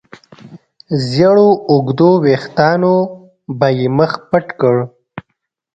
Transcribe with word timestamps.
زېړو 1.09 1.49
اوږدو 1.71 2.09
وېښتانو 2.23 2.95
به 3.57 3.67
يې 3.77 3.87
مخ 3.97 4.11
پټ 4.29 4.45
کړ. 4.59 4.75